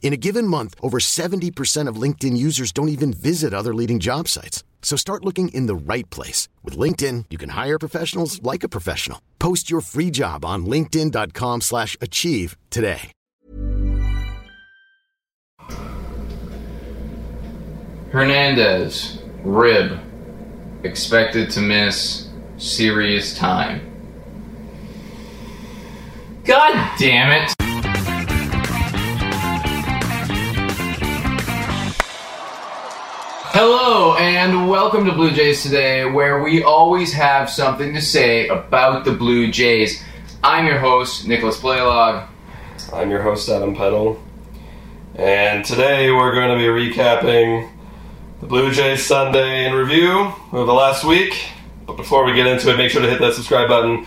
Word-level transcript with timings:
In 0.00 0.14
a 0.14 0.16
given 0.16 0.46
month, 0.46 0.74
over 0.80 0.98
70% 0.98 1.86
of 1.86 2.00
LinkedIn 2.02 2.34
users 2.34 2.72
don't 2.72 2.88
even 2.88 3.12
visit 3.12 3.52
other 3.52 3.74
leading 3.74 3.98
job 3.98 4.26
sites. 4.26 4.64
So 4.80 4.96
start 4.96 5.24
looking 5.26 5.50
in 5.50 5.66
the 5.66 5.74
right 5.74 6.08
place. 6.08 6.48
With 6.64 6.78
LinkedIn, 6.78 7.26
you 7.28 7.36
can 7.36 7.50
hire 7.50 7.78
professionals 7.78 8.42
like 8.42 8.64
a 8.64 8.70
professional. 8.70 9.20
Post 9.38 9.70
your 9.70 9.82
free 9.82 10.10
job 10.10 10.46
on 10.46 10.64
linkedin.com 10.64 11.60
slash 11.60 11.94
achieve 12.00 12.56
today. 12.70 13.12
Hernandez, 18.10 19.18
rib, 19.44 20.00
expected 20.82 21.50
to 21.50 21.60
miss 21.60 22.30
serious 22.56 23.36
time. 23.36 23.84
God 26.44 26.98
damn 26.98 27.32
it! 27.32 27.67
Hello 33.60 34.14
and 34.14 34.68
welcome 34.68 35.04
to 35.06 35.10
Blue 35.10 35.32
Jays 35.32 35.64
Today, 35.64 36.04
where 36.04 36.44
we 36.44 36.62
always 36.62 37.12
have 37.12 37.50
something 37.50 37.92
to 37.92 38.00
say 38.00 38.46
about 38.46 39.04
the 39.04 39.10
Blue 39.10 39.50
Jays. 39.50 40.00
I'm 40.44 40.64
your 40.64 40.78
host, 40.78 41.26
Nicholas 41.26 41.58
Playlog. 41.58 42.28
I'm 42.92 43.10
your 43.10 43.20
host, 43.20 43.48
Adam 43.48 43.74
Peddle. 43.74 44.22
And 45.16 45.64
today 45.64 46.12
we're 46.12 46.36
going 46.36 46.50
to 46.50 46.56
be 46.56 46.68
recapping 46.68 47.68
the 48.40 48.46
Blue 48.46 48.70
Jays 48.70 49.04
Sunday 49.04 49.66
in 49.66 49.74
review 49.74 50.32
of 50.52 50.68
the 50.68 50.72
last 50.72 51.02
week. 51.02 51.48
But 51.84 51.96
before 51.96 52.24
we 52.24 52.34
get 52.34 52.46
into 52.46 52.72
it, 52.72 52.76
make 52.76 52.92
sure 52.92 53.02
to 53.02 53.10
hit 53.10 53.18
that 53.18 53.34
subscribe 53.34 53.66
button 53.66 54.06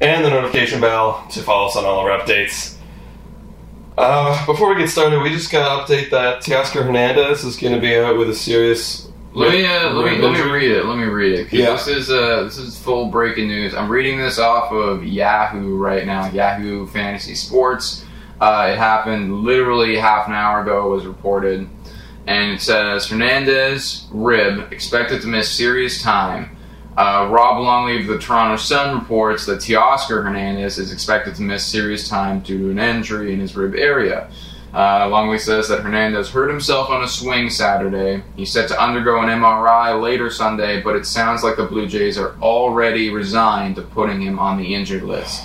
and 0.00 0.24
the 0.24 0.30
notification 0.30 0.80
bell 0.80 1.26
to 1.32 1.42
follow 1.42 1.66
us 1.66 1.76
on 1.76 1.84
all 1.84 1.98
our 1.98 2.18
updates. 2.18 2.71
Uh, 3.96 4.46
before 4.46 4.74
we 4.74 4.80
get 4.80 4.88
started, 4.88 5.20
we 5.22 5.30
just 5.30 5.50
got 5.52 5.86
to 5.86 5.94
update 5.94 6.10
that 6.10 6.42
Teoscar 6.42 6.84
Hernandez 6.84 7.44
is 7.44 7.56
going 7.56 7.74
to 7.74 7.80
be 7.80 7.94
out 7.96 8.16
with 8.16 8.30
a 8.30 8.34
serious. 8.34 9.08
Let 9.34 9.52
me, 9.52 9.66
uh, 9.66 9.90
let 9.92 10.12
me 10.12 10.18
let 10.18 10.32
me 10.32 10.50
read 10.50 10.70
it. 10.70 10.84
Let 10.84 10.98
me 10.98 11.04
read 11.04 11.38
it. 11.38 11.52
Yeah. 11.52 11.72
This 11.72 11.88
is 11.88 12.10
uh, 12.10 12.44
this 12.44 12.58
is 12.58 12.78
full 12.78 13.06
breaking 13.06 13.48
news. 13.48 13.74
I'm 13.74 13.90
reading 13.90 14.18
this 14.18 14.38
off 14.38 14.72
of 14.72 15.04
Yahoo 15.04 15.76
right 15.76 16.06
now. 16.06 16.30
Yahoo 16.30 16.86
Fantasy 16.86 17.34
Sports. 17.34 18.04
Uh, 18.40 18.70
it 18.72 18.78
happened 18.78 19.42
literally 19.42 19.96
half 19.96 20.26
an 20.26 20.34
hour 20.34 20.62
ago. 20.62 20.86
It 20.86 20.96
was 20.96 21.06
reported, 21.06 21.68
and 22.26 22.52
it 22.52 22.60
says 22.60 23.08
Hernandez 23.08 24.06
rib 24.10 24.72
expected 24.72 25.22
to 25.22 25.28
miss 25.28 25.50
serious 25.50 26.02
time. 26.02 26.51
Uh, 26.96 27.26
Rob 27.30 27.58
Longley 27.58 28.02
of 28.02 28.06
the 28.06 28.18
Toronto 28.18 28.56
Sun 28.56 28.98
reports 28.98 29.46
that 29.46 29.60
Teoscar 29.60 30.22
Hernandez 30.22 30.78
is 30.78 30.92
expected 30.92 31.34
to 31.36 31.42
miss 31.42 31.64
serious 31.64 32.08
time 32.08 32.40
due 32.40 32.58
to 32.58 32.70
an 32.70 32.78
injury 32.78 33.32
in 33.32 33.40
his 33.40 33.56
rib 33.56 33.74
area. 33.74 34.30
Uh, 34.74 35.06
Longley 35.08 35.38
says 35.38 35.68
that 35.68 35.80
Hernandez 35.80 36.30
hurt 36.30 36.48
himself 36.48 36.88
on 36.88 37.02
a 37.02 37.08
swing 37.08 37.50
Saturday. 37.50 38.22
He's 38.36 38.50
set 38.50 38.68
to 38.68 38.82
undergo 38.82 39.20
an 39.20 39.28
MRI 39.28 40.00
later 40.00 40.30
Sunday, 40.30 40.80
but 40.80 40.96
it 40.96 41.04
sounds 41.04 41.42
like 41.42 41.56
the 41.56 41.64
Blue 41.64 41.86
Jays 41.86 42.16
are 42.16 42.36
already 42.40 43.10
resigned 43.10 43.76
to 43.76 43.82
putting 43.82 44.20
him 44.20 44.38
on 44.38 44.58
the 44.58 44.74
injured 44.74 45.02
list. 45.02 45.44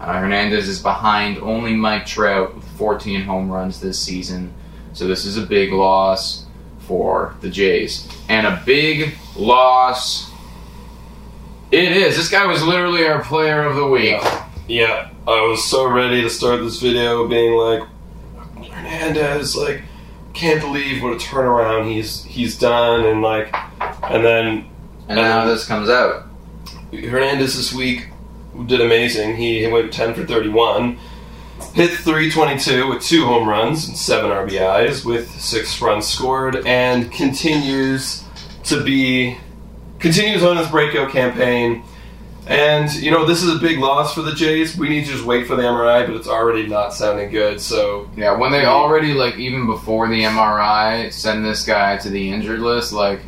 Uh, 0.00 0.18
Hernandez 0.18 0.68
is 0.68 0.80
behind 0.80 1.38
only 1.38 1.74
Mike 1.74 2.06
Trout 2.06 2.54
with 2.54 2.64
14 2.78 3.22
home 3.22 3.50
runs 3.50 3.80
this 3.80 3.98
season, 3.98 4.52
so 4.92 5.06
this 5.06 5.24
is 5.24 5.36
a 5.36 5.46
big 5.46 5.72
loss 5.72 6.46
for 6.80 7.34
the 7.40 7.50
Jays. 7.50 8.08
And 8.28 8.46
a 8.46 8.62
big 8.64 9.14
loss. 9.36 10.30
It 11.74 11.90
is. 11.90 12.16
This 12.16 12.28
guy 12.28 12.46
was 12.46 12.62
literally 12.62 13.04
our 13.04 13.20
player 13.24 13.64
of 13.64 13.74
the 13.74 13.88
week. 13.88 14.22
Yeah, 14.68 15.10
I 15.26 15.40
was 15.40 15.68
so 15.68 15.90
ready 15.90 16.22
to 16.22 16.30
start 16.30 16.60
this 16.60 16.78
video 16.78 17.26
being 17.26 17.54
like, 17.54 17.82
Hernandez, 18.70 19.56
like, 19.56 19.82
can't 20.34 20.60
believe 20.60 21.02
what 21.02 21.14
a 21.14 21.16
turnaround 21.16 21.92
he's 21.92 22.22
he's 22.22 22.56
done, 22.56 23.04
and 23.04 23.22
like, 23.22 23.52
and 24.04 24.24
then 24.24 24.70
And 25.08 25.16
now 25.16 25.46
this 25.46 25.66
comes 25.66 25.90
out. 25.90 26.26
Hernandez 26.92 27.56
this 27.56 27.74
week 27.74 28.08
did 28.66 28.80
amazing. 28.80 29.34
He 29.34 29.66
went 29.66 29.92
10 29.92 30.14
for 30.14 30.24
31, 30.24 30.96
hit 31.72 31.90
322 31.90 32.88
with 32.88 33.02
two 33.02 33.24
home 33.24 33.48
runs 33.48 33.88
and 33.88 33.96
seven 33.96 34.30
RBIs 34.30 35.04
with 35.04 35.28
six 35.40 35.82
runs 35.82 36.06
scored, 36.06 36.64
and 36.68 37.10
continues 37.10 38.22
to 38.62 38.84
be 38.84 39.38
continues 40.04 40.42
on 40.42 40.58
his 40.58 40.68
breakout 40.68 41.10
campaign. 41.10 41.82
And 42.46 42.92
you 42.96 43.10
know 43.10 43.24
this 43.24 43.42
is 43.42 43.56
a 43.56 43.58
big 43.58 43.78
loss 43.78 44.12
for 44.12 44.20
the 44.20 44.34
Jays. 44.34 44.76
We 44.76 44.90
need 44.90 45.06
to 45.06 45.12
just 45.12 45.24
wait 45.24 45.46
for 45.46 45.56
the 45.56 45.62
MRI, 45.62 46.06
but 46.06 46.14
it's 46.14 46.28
already 46.28 46.66
not 46.66 46.92
sounding 46.92 47.30
good. 47.30 47.58
So 47.58 48.10
Yeah, 48.14 48.36
when 48.36 48.52
they 48.52 48.66
already 48.66 49.14
like 49.14 49.38
even 49.38 49.64
before 49.64 50.08
the 50.08 50.22
MRI 50.24 51.10
send 51.10 51.42
this 51.42 51.64
guy 51.64 51.96
to 51.96 52.10
the 52.10 52.30
injured 52.30 52.60
list, 52.60 52.92
like 52.92 53.20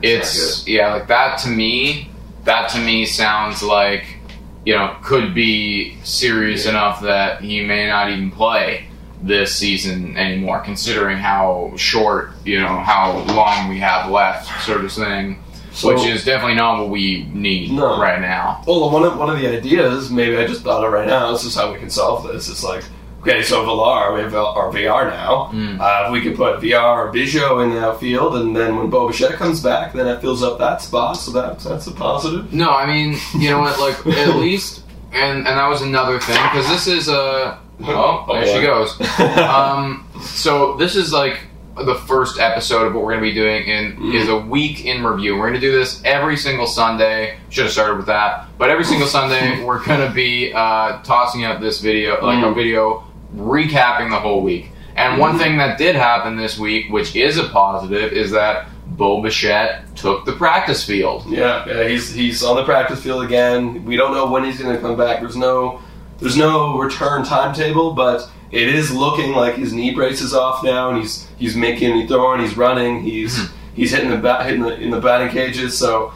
it's 0.00 0.66
yeah, 0.66 0.94
like 0.94 1.08
that 1.08 1.38
to 1.40 1.50
me, 1.50 2.10
that 2.44 2.70
to 2.70 2.78
me 2.78 3.04
sounds 3.04 3.62
like 3.62 4.16
you 4.64 4.74
know 4.74 4.96
could 5.02 5.34
be 5.34 5.98
serious 6.04 6.64
enough 6.64 7.02
that 7.02 7.42
he 7.42 7.62
may 7.62 7.86
not 7.86 8.10
even 8.10 8.30
play 8.30 8.86
this 9.20 9.54
season 9.54 10.16
anymore, 10.16 10.60
considering 10.60 11.18
how 11.18 11.74
short 11.76 12.30
you 12.46 12.58
know 12.58 12.78
how 12.78 13.18
long 13.34 13.68
we 13.68 13.78
have 13.80 14.10
left, 14.10 14.64
sort 14.64 14.86
of 14.86 14.90
thing. 14.90 15.43
So- 15.74 15.88
which 15.92 16.06
is 16.06 16.24
definitely 16.24 16.54
not 16.54 16.78
what 16.78 16.88
we 16.88 17.24
need 17.32 17.72
No. 17.72 18.00
right 18.00 18.20
now. 18.20 18.62
Well, 18.66 18.90
one 18.90 19.02
of, 19.04 19.18
one 19.18 19.28
of 19.28 19.38
the 19.38 19.48
ideas, 19.48 20.08
maybe 20.10 20.36
I 20.36 20.46
just 20.46 20.62
thought 20.62 20.84
of 20.84 20.92
right 20.92 21.06
now, 21.06 21.32
this 21.32 21.44
is 21.44 21.54
how 21.54 21.72
we 21.72 21.78
can 21.78 21.90
solve 21.90 22.26
this. 22.26 22.48
It's 22.48 22.62
like, 22.62 22.84
okay, 23.22 23.42
so 23.42 23.64
Villar, 23.64 24.14
we 24.14 24.20
have 24.20 24.34
our 24.36 24.70
Villar 24.70 25.06
now. 25.10 25.50
Uh, 25.52 26.04
if 26.06 26.12
we 26.12 26.20
could 26.22 26.36
put 26.36 26.60
Villar 26.60 27.08
or 27.08 27.12
Biggio 27.12 27.64
in 27.64 27.70
the 27.70 27.80
outfield, 27.84 28.36
and 28.36 28.54
then 28.56 28.76
when 28.76 28.88
Bo 28.88 29.08
Bichette 29.08 29.32
comes 29.32 29.60
back, 29.62 29.92
then 29.94 30.06
that 30.06 30.20
fills 30.20 30.42
up 30.44 30.58
that 30.58 30.80
spot, 30.80 31.16
so 31.16 31.32
that, 31.32 31.58
that's 31.58 31.86
a 31.88 31.92
positive. 31.92 32.52
No, 32.52 32.70
I 32.70 32.86
mean, 32.86 33.16
you 33.38 33.50
know 33.50 33.58
what? 33.60 33.78
Like 33.80 33.98
at 34.16 34.36
least, 34.36 34.82
and 35.12 35.38
and 35.38 35.46
that 35.58 35.68
was 35.68 35.82
another 35.82 36.20
thing 36.20 36.40
because 36.52 36.68
this 36.68 36.86
is 36.86 37.08
a. 37.08 37.58
Oh, 37.82 38.24
there 38.32 38.46
she 38.46 38.62
goes. 38.64 38.96
Um, 39.40 40.06
so 40.22 40.76
this 40.76 40.94
is 40.94 41.12
like 41.12 41.40
the 41.76 41.94
first 42.06 42.38
episode 42.38 42.86
of 42.86 42.94
what 42.94 43.04
we're 43.04 43.12
going 43.12 43.24
to 43.24 43.30
be 43.30 43.34
doing 43.34 43.66
in 43.66 43.92
mm-hmm. 43.92 44.12
is 44.12 44.28
a 44.28 44.36
week 44.36 44.84
in 44.84 45.04
review. 45.04 45.36
We're 45.36 45.48
going 45.48 45.60
to 45.60 45.66
do 45.66 45.72
this 45.72 46.02
every 46.04 46.36
single 46.36 46.66
Sunday. 46.66 47.38
Should 47.50 47.64
have 47.64 47.72
started 47.72 47.96
with 47.96 48.06
that, 48.06 48.48
but 48.58 48.70
every 48.70 48.84
single 48.84 49.08
Sunday 49.08 49.62
we're 49.66 49.84
going 49.84 50.06
to 50.06 50.14
be 50.14 50.52
uh, 50.52 51.02
tossing 51.02 51.44
out 51.44 51.60
this 51.60 51.80
video, 51.80 52.12
like 52.24 52.42
a 52.42 52.46
mm-hmm. 52.46 52.54
video 52.54 53.04
recapping 53.34 54.10
the 54.10 54.20
whole 54.20 54.42
week. 54.42 54.70
And 54.96 55.18
one 55.18 55.30
mm-hmm. 55.30 55.38
thing 55.38 55.58
that 55.58 55.78
did 55.78 55.96
happen 55.96 56.36
this 56.36 56.58
week, 56.58 56.90
which 56.90 57.16
is 57.16 57.36
a 57.38 57.48
positive, 57.48 58.12
is 58.12 58.30
that 58.30 58.68
Bo 58.86 59.20
Bichette 59.20 59.96
took 59.96 60.24
the 60.24 60.32
practice 60.32 60.84
field. 60.84 61.24
Yeah, 61.26 61.66
yeah, 61.66 61.88
he's 61.88 62.12
he's 62.12 62.44
on 62.44 62.56
the 62.56 62.64
practice 62.64 63.02
field 63.02 63.24
again. 63.24 63.84
We 63.84 63.96
don't 63.96 64.14
know 64.14 64.30
when 64.30 64.44
he's 64.44 64.60
going 64.60 64.74
to 64.74 64.80
come 64.80 64.96
back. 64.96 65.20
There's 65.20 65.36
no 65.36 65.80
there's 66.20 66.36
no 66.36 66.78
return 66.78 67.24
timetable, 67.24 67.92
but 67.92 68.28
it 68.50 68.68
is 68.68 68.94
looking 68.94 69.32
like 69.32 69.54
his 69.56 69.72
knee 69.72 69.92
brace 69.94 70.20
is 70.20 70.32
off 70.34 70.62
now, 70.64 70.90
and 70.90 70.98
he's 71.00 71.26
he's 71.38 71.56
making, 71.56 71.94
he's 71.96 72.08
throwing, 72.08 72.40
he's 72.40 72.56
running, 72.56 73.02
he's 73.02 73.36
Mm-hmm. 73.36 73.54
he's 73.74 73.90
hitting 73.90 74.10
the 74.10 74.16
bat, 74.18 74.46
hitting 74.46 74.62
the 74.62 74.74
in 74.80 74.90
the 74.90 75.00
batting 75.00 75.30
cages. 75.30 75.76
So 75.76 76.12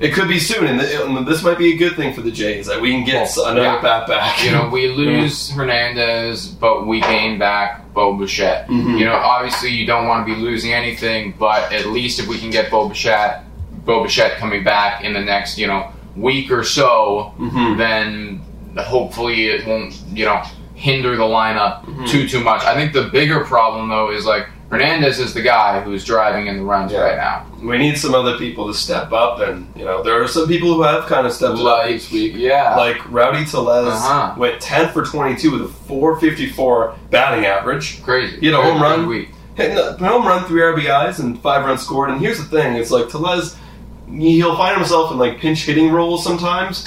it 0.00 0.12
could 0.12 0.28
be 0.28 0.38
soon, 0.38 0.66
and, 0.66 0.80
th- 0.80 1.00
and 1.00 1.26
this 1.26 1.42
might 1.42 1.58
be 1.58 1.72
a 1.74 1.76
good 1.76 1.96
thing 1.96 2.12
for 2.14 2.20
the 2.22 2.30
Jays 2.30 2.66
that 2.66 2.80
we 2.80 2.90
can 2.92 3.04
get 3.04 3.28
Well, 3.36 3.46
another 3.46 3.62
yeah. 3.66 3.82
bat 3.82 4.06
back. 4.06 4.44
You 4.44 4.52
know, 4.52 4.68
we 4.68 4.88
lose 5.02 5.50
Hernandez, 5.50 6.46
but 6.48 6.86
we 6.86 7.00
gain 7.00 7.38
back 7.38 7.92
Bo 7.94 8.14
Bichette. 8.16 8.68
Mhm. 8.68 8.98
You 8.98 9.04
know, 9.06 9.14
obviously 9.14 9.70
you 9.70 9.86
don't 9.86 10.06
want 10.06 10.26
to 10.26 10.34
be 10.34 10.40
losing 10.40 10.72
anything, 10.72 11.34
but 11.38 11.72
at 11.72 11.86
least 11.86 12.20
if 12.20 12.26
we 12.28 12.38
can 12.38 12.50
get 12.50 12.70
Bo 12.70 12.88
Bichette, 12.88 13.44
Bo 13.84 14.02
Bichette 14.04 14.36
coming 14.38 14.62
back 14.64 15.02
in 15.04 15.12
the 15.14 15.20
next, 15.20 15.58
you 15.58 15.66
know, 15.66 15.88
week 16.16 16.50
or 16.52 16.62
so, 16.64 17.32
Mhm. 17.38 17.76
then 17.78 18.40
hopefully 18.76 19.46
it 19.48 19.66
won't, 19.66 19.94
you 20.12 20.24
know, 20.24 20.42
hinder 20.74 21.16
the 21.16 21.22
lineup 21.24 21.82
Mm-hmm. 21.84 22.04
too 22.06 22.28
too 22.28 22.40
much. 22.44 22.62
I 22.64 22.74
think 22.74 22.92
the 22.92 23.04
bigger 23.04 23.44
problem 23.44 23.88
though 23.88 24.10
is 24.12 24.24
like 24.26 24.46
Hernandez 24.70 25.18
is 25.18 25.32
the 25.32 25.40
guy 25.40 25.80
who's 25.80 26.04
driving 26.04 26.46
in 26.46 26.58
the 26.58 26.62
runs 26.62 26.92
Yeah. 26.92 27.00
right 27.00 27.16
now. 27.16 27.46
we 27.62 27.78
need 27.78 27.96
some 27.98 28.14
other 28.14 28.36
people 28.38 28.66
to 28.68 28.74
step 28.74 29.10
up, 29.12 29.40
and 29.40 29.66
you 29.74 29.84
know 29.84 30.02
there 30.02 30.22
are 30.22 30.28
some 30.28 30.46
people 30.46 30.74
who 30.74 30.82
have 30.82 31.06
kind 31.06 31.26
of 31.26 31.32
stepped 31.32 31.54
up 31.54 31.60
Like, 31.60 31.94
this 31.94 32.12
week. 32.12 32.34
yeah. 32.36 32.76
Like 32.76 32.98
Rowdy 33.10 33.44
Tellez 33.46 33.88
Uh-huh. 33.94 34.34
went 34.36 34.60
10 34.60 34.90
for 34.92 35.04
22 35.04 35.50
with 35.50 35.62
a 35.62 35.68
454 35.68 36.94
batting 37.10 37.46
average. 37.46 38.02
Crazy. 38.02 38.38
He 38.38 38.46
had 38.46 38.54
a 38.54 38.62
home 38.62 38.80
run. 38.82 39.06
week. 39.08 39.30
Home 39.58 40.24
run, 40.26 40.44
three 40.44 40.60
RBIs, 40.60 41.18
and 41.18 41.40
five 41.40 41.64
runs 41.64 41.82
scored. 41.82 42.10
And 42.10 42.20
here's 42.20 42.38
the 42.38 42.44
thing: 42.44 42.76
it's 42.76 42.90
like 42.92 43.08
Tellez, 43.08 43.56
he'll 44.08 44.56
find 44.56 44.76
himself 44.76 45.10
in 45.10 45.18
like 45.18 45.38
pinch 45.40 45.64
hitting 45.64 45.90
roles 45.90 46.22
sometimes. 46.22 46.86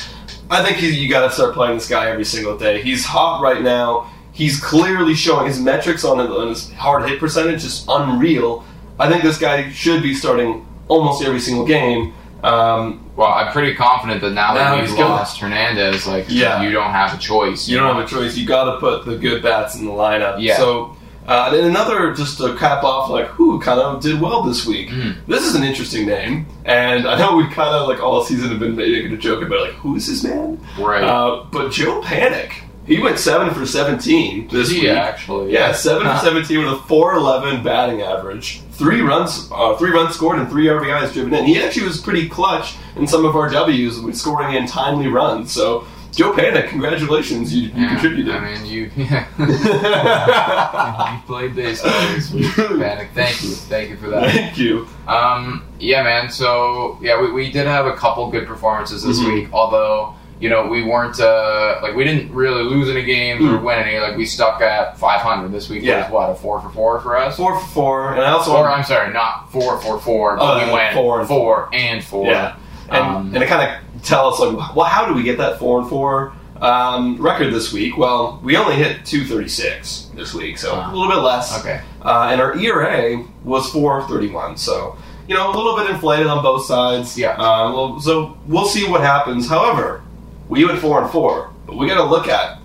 I 0.51 0.61
think 0.63 0.81
you 0.81 1.07
got 1.09 1.25
to 1.27 1.31
start 1.31 1.53
playing 1.53 1.75
this 1.75 1.87
guy 1.87 2.09
every 2.09 2.25
single 2.25 2.57
day. 2.57 2.81
He's 2.81 3.05
hot 3.05 3.41
right 3.41 3.61
now. 3.61 4.11
He's 4.33 4.59
clearly 4.61 5.15
showing 5.15 5.47
his 5.47 5.59
metrics 5.59 6.03
on 6.03 6.19
his, 6.19 6.29
on 6.29 6.47
his 6.49 6.71
hard 6.73 7.07
hit 7.09 7.19
percentage 7.19 7.63
is 7.63 7.85
unreal. 7.87 8.65
I 8.99 9.09
think 9.09 9.23
this 9.23 9.37
guy 9.37 9.71
should 9.71 10.03
be 10.03 10.13
starting 10.13 10.65
almost 10.89 11.23
every 11.23 11.39
single 11.39 11.65
game. 11.65 12.13
Um, 12.43 13.09
Well, 13.15 13.29
I'm 13.31 13.51
pretty 13.53 13.75
confident 13.75 14.19
that 14.21 14.31
now, 14.31 14.53
Now 14.53 14.75
that 14.75 14.87
gonna- 14.89 15.07
lost 15.09 15.39
Hernandez, 15.39 16.05
like 16.07 16.25
Yeah. 16.27 16.61
you 16.63 16.71
don't 16.71 16.91
have 16.91 17.13
a 17.13 17.17
choice. 17.17 17.67
You 17.69 17.77
don't 17.77 17.95
have 17.95 18.03
a 18.03 18.07
choice. 18.07 18.35
You 18.35 18.45
got 18.45 18.65
to 18.73 18.79
put 18.79 19.05
the 19.05 19.15
good 19.15 19.41
bats 19.43 19.75
in 19.75 19.85
the 19.85 19.91
lineup. 19.91 20.35
Yeah. 20.39 20.57
So, 20.57 20.95
uh, 21.27 21.51
and 21.53 21.65
another 21.67 22.13
just 22.13 22.37
to 22.39 22.55
cap 22.57 22.83
off, 22.83 23.09
like 23.09 23.27
who 23.27 23.59
kind 23.61 23.79
of 23.79 24.01
did 24.01 24.19
well 24.19 24.41
this 24.43 24.65
week. 24.65 24.89
Mhm. 24.89 25.15
This 25.27 25.45
is 25.45 25.55
an 25.55 25.63
interesting 25.63 26.05
name, 26.05 26.45
and 26.65 27.07
I 27.07 27.17
know 27.17 27.35
we 27.35 27.43
kind 27.47 27.75
of 27.75 27.87
like 27.87 28.01
all 28.01 28.23
season 28.23 28.49
have 28.49 28.59
been 28.59 28.75
making 28.75 29.11
a 29.13 29.17
joke 29.17 29.41
about 29.43 29.61
like 29.61 29.73
who 29.73 29.95
is 29.95 30.07
this 30.07 30.23
man? 30.23 30.59
right. 30.79 31.03
Uh, 31.03 31.43
but 31.51 31.71
Joe 31.71 32.01
Panik, 32.01 32.51
he 32.85 32.99
went 32.99 33.19
seven 33.19 33.53
for 33.53 33.65
seventeen 33.65 34.47
this 34.49 34.69
Did 34.69 34.75
he 34.77 34.87
week. 34.87 34.97
actually? 34.97 35.53
Yeah, 35.53 35.71
seven 35.73 36.03
for 36.07 36.17
seventeen 36.23 36.59
with 36.65 36.73
a 36.73 36.77
four 36.87 37.13
eleven 37.13 37.63
batting 37.63 38.01
average, 38.01 38.61
three 38.71 39.01
runs, 39.01 39.47
uh, 39.51 39.75
three 39.77 39.91
runs 39.91 40.15
scored, 40.15 40.39
and 40.39 40.49
three 40.49 40.65
RBIs 40.65 41.13
driven 41.13 41.33
in. 41.35 41.45
He 41.45 41.61
actually 41.61 41.87
was 41.87 41.99
pretty 42.01 42.27
clutch 42.27 42.75
in 42.95 43.07
some 43.07 43.25
of 43.25 43.35
our 43.35 43.47
W's 43.49 43.99
scoring 44.19 44.55
in 44.55 44.65
timely 44.67 45.07
runs. 45.07 45.51
So, 45.51 45.85
Joe 46.11 46.33
Panik, 46.33 46.67
congratulations, 46.69 47.55
you, 47.55 47.69
you 47.69 47.71
Yeah, 47.83 47.89
contributed. 47.93 48.35
I 48.35 48.53
mean, 48.53 48.65
you, 48.65 48.91
yeah. 48.97 49.25
you 51.15 51.21
played 51.25 51.55
baseball 51.55 51.91
this 52.13 52.31
week, 52.31 52.45
Panik. 52.47 53.11
Thank 53.13 53.41
you, 53.43 53.49
thank 53.51 53.89
you 53.89 53.97
for 53.97 54.09
that. 54.09 54.31
Thank 54.31 54.57
you. 54.57 54.87
Um, 55.07 55.63
yeah, 55.79 56.03
man. 56.03 56.29
So 56.29 56.97
yeah, 57.01 57.19
we, 57.21 57.31
we 57.31 57.51
did 57.51 57.65
have 57.65 57.85
a 57.85 57.93
couple 57.95 58.29
good 58.29 58.45
performances 58.45 59.03
this 59.03 59.19
Mhm. 59.19 59.33
week. 59.33 59.49
Although 59.53 60.15
you 60.41 60.49
know 60.49 60.67
we 60.67 60.83
weren't 60.83 61.19
uh, 61.19 61.79
like 61.81 61.95
we 61.95 62.03
didn't 62.03 62.33
really 62.33 62.63
lose 62.63 62.89
any 62.89 63.03
games 63.03 63.41
or 63.45 63.57
Mm. 63.59 63.63
win 63.63 63.79
any. 63.79 63.99
Like 63.99 64.17
we 64.17 64.25
stuck 64.25 64.59
at 64.61 64.97
500 64.97 65.49
this 65.51 65.69
week. 65.69 65.81
Yeah. 65.83 66.03
Was 66.03 66.11
what 66.11 66.29
a 66.31 66.35
four 66.35 66.59
for 66.61 66.69
four 66.71 66.99
for 66.99 67.17
us. 67.17 67.37
Four 67.37 67.57
for 67.59 67.67
four, 67.67 68.13
and 68.13 68.21
I 68.21 68.31
also 68.31 68.51
Or 68.55 68.67
I'm 68.69 68.83
sorry, 68.83 69.13
not 69.13 69.51
four 69.51 69.79
for 69.79 69.97
four, 69.99 70.35
but 70.35 70.61
Oh, 70.61 70.65
we 70.67 70.71
went 70.73 70.93
four 70.93 71.19
and 71.19 71.27
four 71.27 71.69
and 71.71 72.03
four. 72.03 72.25
yeah, 72.27 72.55
and, 72.89 72.97
Um, 72.97 73.31
and 73.33 73.43
it 73.43 73.47
kind 73.47 73.69
of 73.69 73.90
tell 74.03 74.27
us 74.33 74.39
like, 74.39 74.75
well, 74.75 74.85
how 74.85 75.05
do 75.07 75.13
we 75.13 75.23
get 75.23 75.37
that 75.37 75.59
four 75.59 75.79
and 75.79 75.89
four 75.89 76.33
um, 76.61 77.21
record 77.21 77.53
this 77.53 77.71
week? 77.73 77.97
Well, 77.97 78.39
we 78.43 78.55
only 78.57 78.75
hit 78.75 79.05
two 79.05 79.25
thirty 79.25 79.47
six 79.49 80.09
this 80.15 80.33
week, 80.33 80.57
so 80.57 80.73
Ah. 80.75 80.91
a 80.91 80.93
little 80.95 81.09
bit 81.11 81.21
less. 81.21 81.59
Okay. 81.59 81.81
Uh, 82.03 82.29
and 82.31 82.41
our 82.41 82.55
ERA 82.57 83.23
was 83.43 83.69
431. 83.71 84.57
So, 84.57 84.97
you 85.27 85.35
know, 85.35 85.49
a 85.51 85.55
little 85.55 85.75
bit 85.77 85.89
inflated 85.89 86.27
on 86.27 86.41
both 86.43 86.65
sides. 86.65 87.17
Yeah. 87.17 87.31
Uh, 87.33 87.71
well, 87.73 87.99
so 87.99 88.37
we'll 88.47 88.65
see 88.65 88.87
what 88.87 89.01
happens. 89.01 89.47
However, 89.47 90.01
we 90.49 90.65
went 90.65 90.79
4 90.79 91.03
and 91.03 91.11
4, 91.11 91.49
but 91.67 91.77
we 91.77 91.87
got 91.87 91.95
to 91.95 92.03
look 92.03 92.27
at 92.27 92.57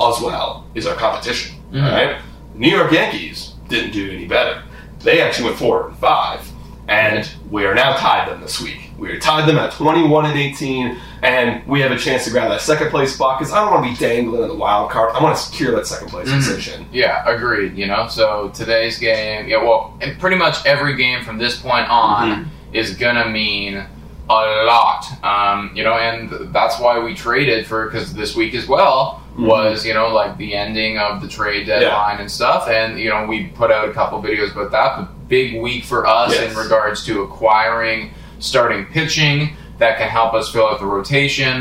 as 0.00 0.20
well 0.20 0.66
is 0.74 0.86
our 0.86 0.94
competition. 0.96 1.56
Mhm. 1.72 1.84
All 1.84 1.90
right? 1.92 2.16
New 2.54 2.68
York 2.68 2.92
Yankees 2.92 3.54
didn't 3.68 3.92
do 3.92 4.10
any 4.10 4.26
better. 4.26 4.62
They 5.00 5.20
actually 5.20 5.46
went 5.46 5.58
4 5.58 5.88
and 5.88 5.96
5. 5.98 6.48
And 6.88 7.30
we 7.50 7.64
are 7.64 7.74
now 7.74 7.96
tied 7.96 8.28
them 8.28 8.40
this 8.40 8.60
week. 8.60 8.90
We 9.02 9.10
are 9.10 9.18
tied 9.18 9.48
them 9.48 9.58
at 9.58 9.72
21 9.72 10.26
and 10.26 10.38
18, 10.38 10.96
and 11.24 11.66
we 11.66 11.80
have 11.80 11.90
a 11.90 11.98
chance 11.98 12.24
to 12.26 12.30
grab 12.30 12.50
that 12.50 12.60
second 12.60 12.90
place 12.90 13.12
spot 13.12 13.40
because 13.40 13.52
I 13.52 13.56
don't 13.60 13.72
want 13.72 13.84
to 13.84 13.90
be 13.90 13.96
dangling 13.96 14.42
in 14.42 14.48
the 14.48 14.54
wild 14.54 14.92
card. 14.92 15.10
I 15.12 15.20
want 15.20 15.36
to 15.36 15.42
secure 15.42 15.74
that 15.74 15.88
second 15.88 16.06
place 16.06 16.28
Mhm. 16.28 16.36
position. 16.36 16.86
Yeah, 16.92 17.24
agreed. 17.26 17.76
You 17.76 17.86
know, 17.88 18.06
so 18.06 18.52
today's 18.54 18.98
game, 19.00 19.48
yeah, 19.48 19.56
well, 19.56 19.94
and 20.00 20.16
pretty 20.20 20.36
much 20.36 20.64
every 20.66 20.94
game 20.94 21.24
from 21.24 21.36
this 21.36 21.56
point 21.58 21.90
on 21.90 22.30
Mhm. 22.30 22.44
is 22.72 22.94
gonna 22.94 23.28
mean 23.28 23.82
a 24.30 24.34
lot. 24.66 25.04
Um, 25.24 25.72
you 25.74 25.82
know, 25.82 25.94
and 25.94 26.30
that's 26.54 26.78
why 26.78 27.00
we 27.00 27.12
traded 27.12 27.66
for 27.66 27.86
because 27.86 28.14
this 28.14 28.36
week 28.36 28.54
as 28.54 28.68
well 28.68 29.20
Mhm. 29.36 29.46
was 29.46 29.84
you 29.84 29.94
know 29.94 30.10
like 30.10 30.36
the 30.38 30.54
ending 30.54 30.98
of 30.98 31.20
the 31.20 31.26
trade 31.26 31.66
deadline 31.66 32.18
and 32.20 32.30
stuff, 32.30 32.68
and 32.68 33.00
you 33.00 33.10
know 33.10 33.24
we 33.26 33.46
put 33.46 33.72
out 33.72 33.88
a 33.88 33.92
couple 33.92 34.22
videos 34.22 34.52
about 34.52 34.70
that. 34.70 34.96
But 34.96 35.28
big 35.28 35.60
week 35.60 35.82
for 35.84 36.06
us 36.06 36.30
Yes. 36.32 36.52
in 36.52 36.56
regards 36.56 37.04
to 37.06 37.22
acquiring 37.22 38.12
starting 38.42 38.84
pitching 38.86 39.56
that 39.78 39.96
can 39.98 40.08
help 40.08 40.34
us 40.34 40.50
fill 40.52 40.66
out 40.66 40.78
the 40.80 40.86
rotation. 40.86 41.60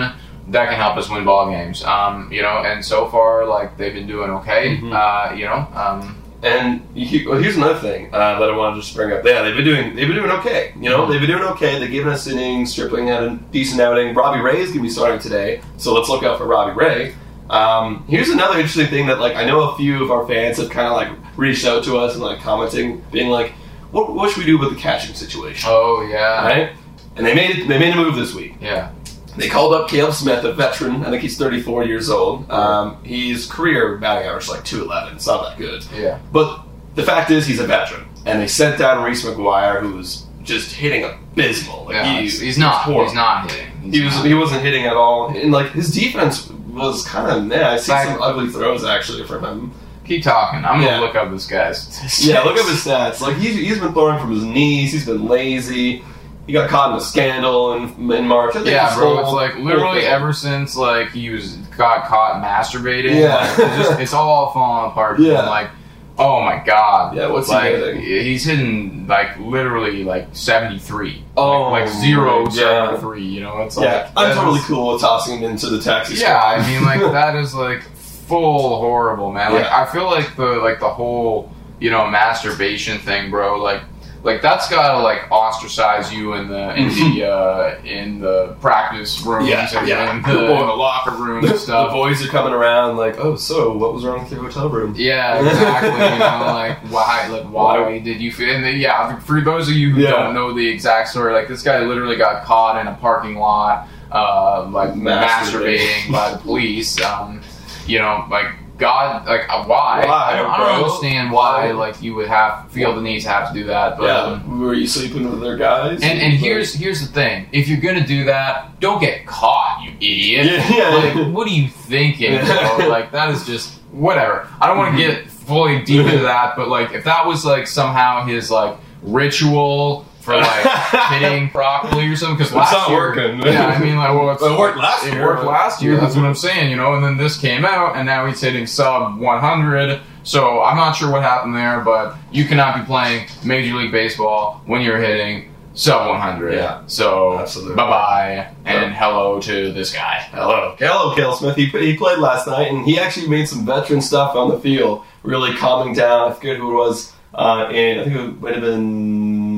That 0.49 0.65
can 0.69 0.73
help 0.77 0.97
us 0.97 1.09
win 1.09 1.23
ball 1.23 1.49
games, 1.49 1.83
um, 1.83 2.29
you 2.31 2.41
know. 2.41 2.57
And 2.65 2.83
so 2.83 3.07
far, 3.07 3.45
like 3.45 3.77
they've 3.77 3.93
been 3.93 4.07
doing 4.07 4.29
okay, 4.31 4.77
Mhm. 4.77 4.93
uh, 4.93 5.33
you 5.35 5.45
know. 5.45 5.67
Um, 5.75 6.17
And 6.43 6.81
he, 6.95 7.27
well, 7.27 7.37
here's 7.37 7.55
another 7.55 7.75
thing 7.77 8.09
uh, 8.11 8.39
that 8.39 8.49
I 8.49 8.55
wanted 8.57 8.77
to 8.77 8.81
just 8.81 8.95
bring 8.95 9.13
up. 9.13 9.23
Yeah, 9.23 9.43
they've 9.43 9.55
been 9.55 9.63
doing 9.63 9.95
they've 9.95 10.07
been 10.07 10.17
doing 10.17 10.31
okay. 10.39 10.73
You 10.81 10.89
know, 10.89 11.01
Mhm. 11.05 11.09
they've 11.11 11.19
been 11.21 11.29
doing 11.29 11.43
okay. 11.53 11.77
They've 11.77 11.91
given 11.91 12.11
us 12.11 12.25
innings. 12.25 12.71
Stripling 12.71 13.05
had 13.09 13.21
a 13.21 13.29
decent 13.51 13.79
outing. 13.79 14.15
Robbie 14.15 14.41
Ray 14.41 14.57
is 14.59 14.69
going 14.69 14.79
to 14.79 14.83
be 14.83 14.89
starting 14.89 15.19
today, 15.19 15.61
so 15.77 15.93
let's 15.93 16.09
look 16.09 16.23
out 16.23 16.39
for 16.39 16.45
Robbie 16.45 16.71
Ray. 16.73 17.13
Um, 17.51 18.03
here's 18.07 18.29
another 18.29 18.55
interesting 18.55 18.87
thing 18.87 19.05
that 19.05 19.19
like 19.19 19.35
I 19.35 19.43
know 19.45 19.69
a 19.69 19.75
few 19.77 20.03
of 20.03 20.09
our 20.09 20.25
fans 20.25 20.57
have 20.57 20.71
kind 20.71 20.87
of 20.87 20.93
like 20.93 21.09
reached 21.37 21.63
out 21.67 21.83
to 21.83 21.99
us 21.99 22.15
and 22.15 22.23
like 22.23 22.41
commenting, 22.41 23.03
being 23.11 23.29
like, 23.29 23.53
"What, 23.91 24.13
what 24.13 24.29
should 24.29 24.39
we 24.39 24.45
do 24.45 24.57
with 24.57 24.69
the 24.71 24.75
catching 24.79 25.13
situation?" 25.15 25.69
oh 25.71 26.07
yeah, 26.09 26.45
Right? 26.45 26.71
And 27.15 27.25
they 27.25 27.33
made 27.35 27.51
it. 27.51 27.67
They 27.67 27.77
made 27.79 27.93
a 27.93 27.97
move 27.97 28.15
this 28.15 28.33
week. 28.33 28.55
yeah, 28.61 28.91
They 29.37 29.49
called 29.49 29.73
up 29.73 29.89
Caleb 29.89 30.13
Smith, 30.13 30.43
a 30.45 30.53
veteran. 30.53 31.03
I 31.05 31.09
think 31.09 31.21
he's 31.21 31.37
34 31.37 31.83
years 31.83 32.09
old. 32.09 32.49
Um, 32.49 33.03
his 33.03 33.45
career 33.47 33.97
batting 33.97 34.27
average 34.27 34.43
is 34.45 34.49
like 34.49 34.63
211. 34.63 35.15
It's 35.17 35.27
not 35.27 35.43
that 35.49 35.57
good. 35.57 35.85
yeah. 35.93 36.19
But 36.31 36.61
the 36.95 37.03
fact 37.03 37.29
is, 37.31 37.45
he's 37.45 37.59
a 37.59 37.67
veteran, 37.67 38.07
and 38.25 38.41
they 38.41 38.47
sent 38.47 38.77
down 38.79 39.03
Reese 39.03 39.25
McGuire, 39.25 39.81
who's 39.81 40.25
just 40.43 40.73
hitting 40.73 41.03
abysmal. 41.03 41.85
Like, 41.85 41.95
yeah 41.95 42.13
he- 42.15 42.21
he's, 42.21 42.39
he's 42.39 42.57
not. 42.57 42.81
horrible. 42.83 43.05
He's 43.05 43.13
not 43.13 43.51
hitting. 43.51 43.71
He's 43.81 43.93
He 43.95 44.01
was. 44.05 44.15
not. 44.15 44.25
He 44.25 44.33
wasn't 44.33 44.61
hitting 44.63 44.85
at 44.85 44.95
all, 44.95 45.35
and 45.35 45.51
like 45.51 45.71
his 45.71 45.93
defense 45.93 46.49
was 46.49 47.05
kind 47.05 47.29
of. 47.51 47.57
Yeah, 47.59 47.71
I 47.71 47.77
see 47.77 47.91
some 47.91 48.21
ugly 48.21 48.47
throws 48.49 48.85
actually 48.85 49.25
from 49.25 49.43
him. 49.43 49.73
Keep 50.05 50.23
talking. 50.23 50.59
I'm 50.65 50.79
gonna 50.79 50.85
Yeah. 50.85 50.99
look 50.99 51.15
up 51.15 51.29
this 51.31 51.45
guy's. 51.47 51.81
statistics. 51.83 52.25
Yeah, 52.25 52.41
look 52.41 52.57
up 52.59 52.67
his 52.67 52.83
stats. 52.83 53.21
Like 53.21 53.37
he's, 53.37 53.55
he's 53.55 53.79
been 53.79 53.93
throwing 53.93 54.19
from 54.19 54.31
his 54.31 54.43
knees. 54.43 54.91
He's 54.91 55.05
been 55.05 55.27
lazy. 55.27 56.03
He 56.47 56.53
got 56.53 56.69
caught 56.69 56.91
in 56.91 56.97
a 56.97 57.01
scandal 57.01 57.73
in, 57.73 58.11
in 58.11 58.27
March. 58.27 58.55
Yeah, 58.65 58.93
bro. 58.95 59.19
It's 59.19 59.31
like 59.31 59.55
literally 59.57 60.01
ever 60.01 60.33
since 60.33 60.75
like 60.75 61.11
he 61.11 61.29
was 61.29 61.55
got 61.77 62.05
caught 62.07 62.43
masturbating. 62.43 63.19
Yeah. 63.19 63.35
like, 63.37 63.49
it's, 63.59 63.77
just, 63.87 63.99
it's 63.99 64.13
all 64.13 64.51
falling 64.51 64.91
apart. 64.91 65.19
Yeah. 65.19 65.47
like, 65.47 65.69
oh 66.17 66.41
my 66.41 66.61
god. 66.65 67.15
Yeah, 67.15 67.27
what's 67.27 67.49
he 67.49 67.55
hitting? 67.57 68.01
he's 68.01 68.43
hitting 68.43 69.05
like 69.07 69.37
literally 69.39 70.03
like 70.03 70.29
seventy 70.33 70.79
three. 70.79 71.23
Oh, 71.37 71.69
like, 71.69 71.85
like 71.85 71.93
zero 72.01 72.41
yeah. 72.45 72.49
seventy 72.49 72.99
three. 73.01 73.23
You 73.23 73.41
know, 73.41 73.61
it's 73.61 73.77
like 73.77 73.85
Yeah, 73.85 74.11
I'm 74.17 74.35
totally 74.35 74.59
is- 74.59 74.65
cool 74.65 74.93
with 74.93 75.01
tossing 75.01 75.37
him 75.39 75.51
into 75.51 75.69
the 75.69 75.79
taxi. 75.79 76.15
Yeah, 76.15 76.39
squad. 76.39 76.59
I 76.59 76.67
mean, 76.67 76.83
like 76.83 76.99
that 77.13 77.35
is 77.35 77.53
like 77.53 77.83
full 78.31 78.79
horrible, 78.79 79.31
man. 79.31 79.53
Like 79.53 79.65
Yeah. 79.65 79.81
I 79.81 79.85
feel 79.91 80.05
like 80.05 80.35
the 80.35 80.45
like 80.67 80.79
the 80.79 80.89
whole 80.89 81.51
you 81.79 81.91
know 81.91 82.07
masturbation 82.07 82.97
thing, 82.99 83.29
bro. 83.29 83.61
Like 83.61 83.81
like 84.23 84.39
that's 84.41 84.69
gotta 84.69 85.01
like 85.01 85.21
ostracize 85.31 86.13
you 86.13 86.33
in 86.33 86.47
the 86.47 86.75
in 86.75 86.89
the 86.89 87.25
uh, 87.27 87.79
in 87.83 88.19
the 88.19 88.55
practice 88.61 89.19
rooms 89.25 89.49
Yeah, 89.49 89.67
and 89.79 89.87
yeah. 89.87 90.15
in, 90.15 90.21
the, 90.21 90.29
in 90.29 90.67
the 90.67 90.73
locker 90.87 91.09
room 91.11 91.43
and 91.43 91.57
stuff. 91.57 91.89
the 91.89 91.93
boys 92.01 92.23
are 92.23 92.29
coming 92.29 92.53
around 92.53 92.97
like, 92.97 93.17
oh, 93.17 93.35
so 93.35 93.75
what 93.75 93.95
was 93.95 94.05
wrong 94.05 94.19
with 94.23 94.31
your 94.31 94.43
hotel 94.43 94.69
room? 94.69 94.93
Yeah, 94.95 95.39
exactly. 95.49 95.89
you 96.13 96.19
know, 96.19 96.53
like 96.53 96.77
why, 96.93 97.27
like 97.29 97.45
why 97.51 97.97
did 97.97 98.21
you 98.21 98.31
feel? 98.31 98.53
And 98.53 98.63
then, 98.63 98.79
yeah, 98.79 99.17
for 99.21 99.41
those 99.41 99.67
of 99.67 99.73
you 99.73 99.89
who 99.91 100.01
Yeah. 100.01 100.11
don't 100.11 100.35
know 100.35 100.53
the 100.53 100.67
exact 100.69 101.09
story, 101.09 101.33
like 101.33 101.47
this 101.47 101.63
guy 101.63 101.79
literally 101.79 102.15
got 102.15 102.43
caught 102.45 102.79
in 102.79 102.85
a 102.85 102.93
parking 102.97 103.37
lot, 103.37 103.87
uh, 104.11 104.67
like 104.69 104.91
Masturbating. 104.93 105.79
masturbating 106.07 106.11
by 106.11 106.31
the 106.33 106.37
police. 106.37 107.01
Um, 107.01 107.41
you 107.87 107.99
know, 107.99 108.25
like 108.29 108.45
God, 108.77 109.27
like 109.27 109.47
uh, 109.49 109.63
why? 109.65 110.03
Why, 110.05 110.33
I 110.33 110.37
don't, 110.37 110.49
I 110.49 110.57
don't 110.57 110.83
understand 110.83 111.31
why, 111.31 111.71
like 111.71 112.01
you 112.01 112.15
would 112.15 112.27
have 112.27 112.71
feel 112.71 112.95
the 112.95 113.01
need 113.01 113.19
to 113.21 113.29
have 113.29 113.49
to 113.49 113.53
do 113.53 113.63
that. 113.65 113.97
But 113.97 114.05
Yeah, 114.05 114.17
um, 114.23 114.59
were 114.59 114.73
you 114.73 114.87
sleeping 114.87 115.23
with 115.29 115.39
other 115.41 115.55
guys? 115.57 116.01
and 116.01 116.19
and 116.19 116.33
here's 116.33 116.73
here's 116.73 116.99
the 117.05 117.13
thing: 117.13 117.47
if 117.51 117.67
you're 117.67 117.79
gonna 117.81 118.05
do 118.05 118.23
that, 118.25 118.79
don't 118.79 118.99
get 118.99 119.27
caught, 119.27 119.83
you 119.83 119.91
idiot. 119.97 120.45
Yeah, 120.47 120.75
yeah. 120.75 120.89
Like, 121.21 121.33
what 121.35 121.47
are 121.47 121.51
you 121.51 121.67
thinking? 121.67 122.33
You 122.33 122.41
know? 122.43 122.87
Like 122.89 123.11
that 123.11 123.29
is 123.29 123.45
just 123.45 123.73
whatever. 123.91 124.47
I 124.59 124.67
don't 124.67 124.77
want 124.77 124.97
to 124.97 125.03
Mm-hmm. 125.03 125.21
get 125.23 125.29
fully 125.31 125.83
deep 125.83 126.05
into 126.05 126.23
that, 126.23 126.55
but 126.55 126.67
like 126.69 126.93
if 126.93 127.03
that 127.03 127.25
was 127.27 127.43
like 127.45 127.67
somehow 127.67 128.25
his 128.25 128.49
like 128.49 128.77
ritual 129.03 130.05
for 130.21 130.35
like 130.37 130.65
hitting 131.09 131.49
properly 131.49 132.07
or 132.07 132.15
something, 132.15 132.37
because 132.37 132.53
last 132.53 132.71
not 132.71 132.89
year, 132.89 132.97
working. 132.97 133.39
yeah, 133.41 133.67
I 133.67 133.79
mean 133.79 133.97
like 133.97 134.09
well, 134.13 134.31
it's, 134.31 134.41
It 134.43 134.57
worked 134.57 134.77
last 134.77 135.03
year. 135.03 135.13
it 135.13 135.15
year. 135.17 135.25
worked 135.25 135.43
last 135.43 135.81
year. 135.81 135.97
That's 135.97 136.15
what 136.15 136.25
I'm 136.25 136.35
saying, 136.35 136.69
you 136.69 136.77
know. 136.77 136.93
And 136.95 137.03
then 137.03 137.17
this 137.17 137.37
came 137.37 137.65
out, 137.65 137.95
and 137.95 138.05
now 138.05 138.25
he's 138.25 138.39
hitting 138.41 138.65
sub 138.67 139.17
100. 139.19 140.01
So 140.23 140.61
I'm 140.61 140.77
not 140.77 140.93
sure 140.93 141.11
what 141.11 141.23
happened 141.23 141.55
there, 141.55 141.81
but 141.81 142.15
you 142.31 142.45
cannot 142.45 142.77
be 142.79 142.85
playing 142.85 143.27
Major 143.43 143.75
League 143.75 143.91
Baseball 143.91 144.61
when 144.65 144.81
you're 144.81 144.99
hitting 144.99 145.51
sub 145.73 146.07
100. 146.09 146.53
Yeah. 146.53 146.83
So 146.85 147.37
bye 147.75 147.89
bye 147.89 148.53
and 148.65 148.93
hello 148.93 149.39
to 149.41 149.71
this 149.71 149.91
guy. 149.93 150.19
Hello. 150.31 150.75
Hello, 150.77 151.15
Kale 151.15 151.33
Smith. 151.33 151.55
He, 151.55 151.65
he 151.65 151.97
played 151.97 152.19
last 152.19 152.45
night, 152.45 152.67
and 152.71 152.85
he 152.85 152.99
actually 152.99 153.27
made 153.29 153.47
some 153.47 153.65
veteran 153.65 154.01
stuff 154.01 154.35
on 154.35 154.49
the 154.49 154.59
field, 154.59 155.03
really 155.23 155.55
calming 155.57 155.93
down. 155.95 156.29
I 156.29 156.33
forget 156.35 156.57
who 156.57 156.71
it 156.71 156.75
was. 156.75 157.13
Uh, 157.33 157.69
and 157.71 158.01
I 158.01 158.03
think 158.03 158.15
it 158.17 158.41
might 158.41 158.53
have 158.55 158.61
been 158.61 159.50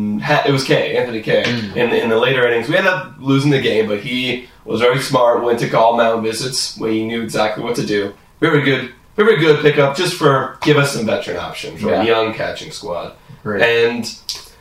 It 0.46 0.51
was 0.51 0.63
Kay, 0.63 0.96
Anthony 0.98 1.22
Kay. 1.22 1.44
In, 1.75 1.89
the, 1.89 2.01
in 2.03 2.10
the 2.10 2.18
later 2.18 2.48
innings, 2.48 2.70
we 2.70 2.77
ended 2.77 2.94
up 2.94 3.13
losing 3.20 3.51
the 3.51 3.62
game, 3.62 3.88
but 3.88 4.00
he 4.01 4.48
was 4.65 4.80
very 4.80 5.00
smart. 5.00 5.44
Went 5.44 5.60
to 5.60 5.70
call 5.70 5.98
mound 5.98 6.24
visits 6.24 6.77
where 6.77 6.92
he 6.92 7.06
knew 7.06 7.22
exactly 7.22 7.63
what 7.63 7.75
to 7.75 7.86
do. 7.86 8.13
Very 8.39 8.62
good, 8.62 8.94
very 9.15 9.38
good 9.38 9.62
pickup, 9.62 9.96
just 9.98 10.15
for 10.15 10.58
give 10.62 10.77
us 10.77 10.94
some 10.94 11.06
veteran 11.06 11.38
options 11.38 11.82
for 11.82 11.89
Yeah. 11.89 12.01
a 12.03 12.06
young 12.06 12.34
catching 12.34 12.72
squad. 12.72 13.13
Great. 13.44 13.62
And 13.62 14.06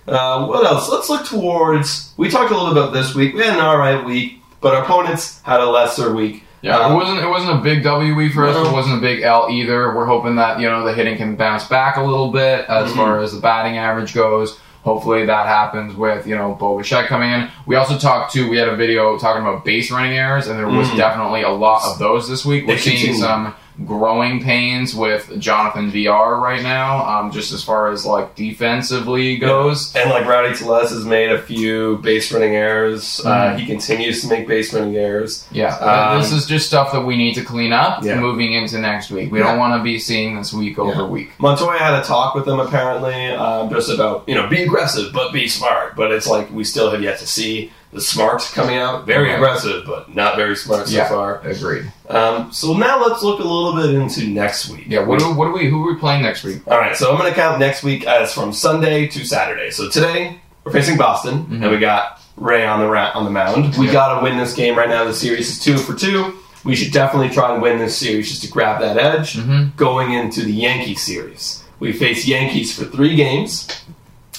uh, 0.09 0.47
what 0.47 0.65
else? 0.65 0.89
Let's 0.91 1.09
look 1.09 1.25
towards. 1.27 2.13
We 2.17 2.29
talked 2.29 2.51
a 2.51 2.57
little 2.57 2.75
bit 2.75 2.83
about 2.83 2.93
this 2.93 3.15
week. 3.15 3.35
We 3.35 3.41
had 3.43 3.55
an 3.55 3.61
all 3.61 3.79
right 3.79 4.05
week, 4.05 4.41
but 4.61 4.75
our 4.75 4.83
opponents 4.83 5.41
had 5.43 5.61
a 5.61 5.67
lesser 5.67 6.13
week. 6.15 6.45
Yeah, 6.63 6.79
Um, 6.79 6.93
it 6.93 6.95
wasn't 6.97 7.19
it 7.21 7.29
wasn't 7.29 7.59
a 7.59 7.63
big 7.63 7.83
W 7.83 8.15
week 8.15 8.33
for 8.33 8.47
us. 8.47 8.55
No. 8.55 8.69
It 8.69 8.73
wasn't 8.73 8.99
a 8.99 9.01
big 9.01 9.23
L 9.23 9.49
either. 9.51 9.95
We're 9.97 10.07
hoping 10.07 10.37
that 10.37 10.61
you 10.61 10.69
know 10.69 10.85
the 10.85 10.93
hitting 10.93 11.17
can 11.17 11.35
bounce 11.37 11.67
back 11.67 11.97
a 11.97 12.03
little 12.03 12.31
bit 12.31 12.67
as 12.69 12.89
Mm-hmm. 12.89 12.97
far 12.99 13.21
as 13.21 13.33
the 13.35 13.41
batting 13.41 13.79
average 13.79 14.15
goes. 14.15 14.59
Hopefully 14.83 15.25
that 15.27 15.47
happens 15.47 15.95
with 15.95 16.27
you 16.27 16.35
know 16.35 16.55
Bo 16.55 16.77
Bichette 16.77 17.07
coming 17.07 17.31
in. 17.31 17.49
We 17.67 17.77
also 17.77 17.97
talked 17.99 18.33
to 18.33 18.49
we 18.51 18.57
had 18.57 18.69
a 18.69 18.77
video 18.77 19.17
talking 19.19 19.43
about 19.43 19.65
base 19.65 19.91
running 19.91 20.17
errors, 20.19 20.49
and 20.49 20.59
there 20.59 20.69
was 20.69 20.89
mm. 20.89 20.97
definitely 20.97 21.43
a 21.43 21.51
lot 21.51 21.85
of 21.85 21.99
those 21.99 22.29
this 22.29 22.45
week. 22.45 22.67
We're. 22.67 22.75
They 22.75 22.81
seeing 22.81 22.97
continue. 22.97 23.21
some 23.21 23.55
growing 23.87 24.43
pains 24.43 24.95
with 24.95 25.39
Jonathan 25.41 25.91
Villar 25.91 26.39
right 26.39 26.63
now, 26.63 27.05
um, 27.07 27.31
just 27.33 27.53
as 27.53 27.65
far 27.65 27.91
as 27.91 28.05
like 28.05 28.35
defensively 28.35 29.37
goes. 29.37 29.95
And 29.97 30.11
like 30.11 30.27
Rowdy 30.27 30.55
Tellez 30.55 30.91
has 30.91 31.05
made 31.05 31.31
a 31.31 31.41
few 31.41 31.99
base 31.99 32.31
running 32.33 32.55
errors. 32.55 33.21
Uh, 33.25 33.57
he 33.57 33.67
continues 33.67 34.21
to 34.23 34.29
make 34.29 34.47
base 34.47 34.73
running 34.73 34.97
errors. 34.97 35.47
Yeah, 35.51 35.75
Um, 35.77 36.21
this 36.21 36.33
is 36.33 36.47
just 36.47 36.67
stuff 36.67 36.93
that 36.93 37.03
we 37.03 37.17
need 37.17 37.35
to 37.35 37.43
clean 37.43 37.73
up 37.73 38.05
Yeah. 38.05 38.17
moving 38.21 38.53
into 38.53 38.79
next 38.79 39.11
week. 39.11 39.33
We 39.33 39.39
Yeah. 39.41 39.47
don't 39.47 39.59
want 39.59 39.79
to 39.79 39.83
be 39.83 39.99
seeing 39.99 40.37
this 40.37 40.53
week 40.53 40.79
over 40.79 41.07
week. 41.07 41.31
Montoya 41.39 41.79
had 41.79 41.95
a 41.95 42.03
talk 42.03 42.35
with 42.35 42.47
him 42.47 42.61
apparently, 42.61 43.31
um, 43.31 43.71
just 43.71 43.91
about 43.91 44.25
you 44.27 44.35
know 44.35 44.47
be 44.49 44.63
aggressive 44.63 45.13
but 45.13 45.33
be 45.33 45.49
smart. 45.49 45.97
But 45.97 46.13
it's 46.13 46.27
like 46.29 46.51
we 46.53 46.65
still 46.65 46.91
have 46.91 47.03
yet 47.03 47.19
to 47.19 47.27
see 47.27 47.73
the 47.93 48.01
smart 48.01 48.43
coming 48.55 48.77
out. 48.79 49.07
Very 49.07 49.29
Okay. 49.29 49.35
aggressive, 49.37 49.85
but 49.87 50.15
not 50.15 50.37
very 50.37 50.57
smart 50.57 50.89
so 50.89 50.97
yeah, 50.97 51.09
far. 51.09 51.41
agreed. 51.45 51.93
Um, 52.09 52.51
so 52.53 52.73
now 52.75 53.05
let's 53.07 53.23
look 53.23 53.39
a 53.41 53.45
little 53.45 53.75
bit 53.75 53.95
into 53.95 54.27
next 54.29 54.69
week. 54.71 54.85
Yeah, 54.89 55.01
what 55.01 55.19
do, 55.19 55.33
what 55.33 55.47
do 55.47 55.53
we 55.53 55.69
who 55.69 55.87
are 55.87 55.93
we 55.93 55.99
playing 55.99 56.23
next 56.23 56.43
week? 56.45 56.63
All 56.67 56.79
right, 56.79 56.97
so 56.97 57.11
I'm 57.13 57.19
going 57.19 57.31
to 57.31 57.39
count 57.39 57.59
next 57.59 57.83
week 57.83 58.07
as 58.07 58.33
from 58.33 58.53
Sunday 58.53 59.07
to 59.09 59.25
Saturday. 59.27 59.71
So 59.71 59.89
today 59.91 60.41
we're 60.65 60.73
facing 60.73 60.97
Boston, 60.97 61.47
and 61.51 61.71
we 61.71 61.79
got 61.79 62.21
Ray 62.37 62.65
on 62.65 62.81
the 62.81 62.89
ra- 62.89 63.13
on 63.15 63.25
the 63.25 63.31
mound. 63.31 63.77
We 63.77 63.87
Yeah. 63.87 63.93
got 63.93 64.19
to 64.19 64.25
win 64.25 64.39
this 64.39 64.55
game 64.55 64.77
right 64.77 64.89
now. 64.89 65.05
The 65.05 65.13
series 65.15 65.51
is 65.51 65.59
two 65.61 65.77
for 65.77 65.95
two. 65.95 66.35
We 66.65 66.75
should 66.77 66.93
definitely 66.93 67.29
try 67.31 67.53
and 67.53 67.61
win 67.61 67.79
this 67.79 67.97
series 67.99 68.29
just 68.31 68.43
to 68.43 68.49
grab 68.49 68.81
that 68.81 68.97
edge 68.97 69.37
going 69.77 70.13
into 70.13 70.43
the 70.45 70.53
Yankee 70.53 70.95
series. 70.95 71.63
We 71.81 71.93
face 71.93 72.25
Yankees 72.27 72.73
for 72.79 72.85
three 72.85 73.17
games, 73.17 73.69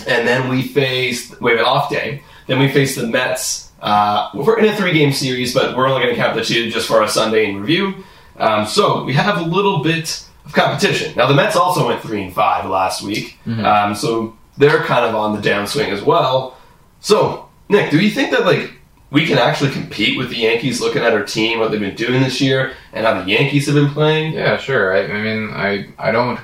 and 0.08 0.28
then 0.28 0.48
we 0.50 0.64
face 0.64 1.36
we 1.40 1.52
have 1.52 1.60
an 1.60 1.66
off 1.66 1.90
day. 1.90 2.24
Then 2.48 2.60
we 2.60 2.68
face 2.70 2.96
the 2.96 3.08
Mets. 3.08 3.72
Uh, 3.82 4.30
we're 4.34 4.60
in 4.60 4.66
a 4.66 4.76
three-game 4.76 5.12
series, 5.12 5.54
but 5.54 5.76
we're 5.76 5.88
only 5.88 6.02
going 6.04 6.16
to 6.16 6.22
count 6.22 6.36
the 6.36 6.44
two 6.44 6.70
just 6.70 6.88
for 6.88 7.02
our 7.02 7.08
Sunday 7.08 7.50
in 7.50 7.60
review. 7.60 8.04
Um, 8.38 8.66
so 8.66 9.04
we 9.04 9.14
have 9.14 9.38
a 9.38 9.44
little 9.44 9.84
bit 9.84 10.26
of 10.46 10.54
competition. 10.54 11.14
Now 11.16 11.28
the 11.28 11.34
Mets 11.34 11.56
also 11.56 11.88
went 11.88 12.02
three 12.02 12.24
and 12.24 12.34
five 12.34 12.70
last 12.70 13.02
week, 13.04 13.38
um, 13.48 13.94
so 13.96 14.38
they're 14.58 14.80
kind 14.84 15.06
of 15.06 15.16
on 15.16 15.36
the 15.40 15.48
downswing 15.50 15.90
as 15.90 16.02
well. 16.02 16.58
So 17.00 17.50
Nick, 17.70 17.92
do 17.92 18.00
you 18.00 18.10
think 18.10 18.32
that 18.32 18.46
like 18.46 18.72
we 19.12 19.26
can 19.28 19.38
actually 19.38 19.72
compete 19.72 20.18
with 20.18 20.30
the 20.30 20.38
Yankees? 20.38 20.82
Looking 20.82 21.04
at 21.04 21.14
our 21.14 21.24
team, 21.24 21.60
what 21.60 21.72
they've 21.72 21.80
been 21.80 21.96
doing 21.96 22.22
this 22.24 22.42
year, 22.42 22.74
and 22.94 23.06
how 23.06 23.22
the 23.22 23.30
Yankees 23.30 23.66
have 23.68 23.76
been 23.76 23.90
playing. 23.92 24.34
Yeah, 24.34 24.58
sure. 24.58 24.96
I, 24.96 25.04
I 25.06 25.22
mean, 25.22 25.50
I 25.52 25.88
I 26.00 26.12
don't. 26.12 26.40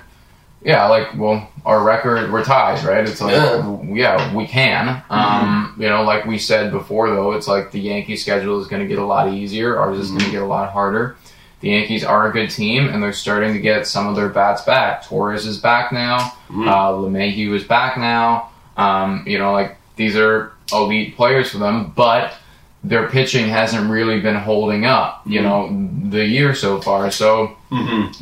Yeah, 0.62 0.88
like 0.88 1.18
well, 1.18 1.50
our 1.66 1.82
record 1.84 2.32
we're 2.32 2.44
tied, 2.44 2.84
right? 2.84 3.08
It's 3.08 3.22
like 3.22 3.32
Yeah. 3.34 3.82
yeah, 3.84 4.36
we 4.36 4.46
can. 4.46 5.02
Um, 5.10 5.76
you 5.80 5.88
know, 5.88 6.04
like 6.04 6.26
we 6.26 6.38
said 6.38 6.72
before, 6.72 7.10
though, 7.10 7.32
it's 7.32 7.48
like 7.48 7.72
the 7.72 7.80
Yankee 7.80 8.18
schedule 8.18 8.60
is 8.60 8.68
going 8.68 8.82
to 8.82 8.88
get 8.88 9.00
a 9.00 9.06
lot 9.06 9.32
easier. 9.34 9.78
Ours 9.80 9.98
is 9.98 10.10
going 10.10 10.26
to 10.26 10.32
get 10.32 10.42
a 10.42 10.46
lot 10.46 10.72
harder. 10.72 11.16
The 11.62 11.70
Yankees 11.70 12.04
are 12.04 12.30
a 12.30 12.32
good 12.34 12.50
team, 12.50 12.88
and 12.90 13.02
they're 13.04 13.14
starting 13.14 13.54
to 13.54 13.60
get 13.60 13.86
some 13.88 14.08
of 14.08 14.16
their 14.16 14.30
bats 14.30 14.62
back. 14.64 15.06
Torres 15.06 15.46
is 15.46 15.58
back 15.60 15.92
now. 15.92 16.34
Uh, 16.50 16.92
LeMahieu 16.92 17.54
is 17.56 17.64
back 17.64 17.98
now. 17.98 18.50
Um, 18.78 19.24
you 19.28 19.38
know, 19.38 19.52
like 19.54 19.78
these 19.96 20.16
are 20.16 20.54
elite 20.72 21.16
players 21.16 21.52
for 21.52 21.58
them, 21.58 21.92
but 21.96 22.34
their 22.84 23.10
pitching 23.10 23.48
hasn't 23.50 23.90
really 23.90 24.22
been 24.22 24.36
holding 24.36 24.86
up. 24.86 25.22
You 25.26 25.42
know, 25.42 25.90
the 26.10 26.26
year 26.26 26.56
so 26.56 26.80
far. 26.82 27.12
So 27.12 27.56